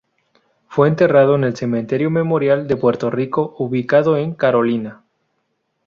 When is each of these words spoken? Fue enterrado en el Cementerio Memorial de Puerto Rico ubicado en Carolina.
Fue 0.67 0.87
enterrado 0.87 1.35
en 1.35 1.43
el 1.43 1.55
Cementerio 1.55 2.09
Memorial 2.09 2.67
de 2.67 2.75
Puerto 2.75 3.11
Rico 3.11 3.53
ubicado 3.59 4.17
en 4.17 4.33
Carolina. 4.33 5.03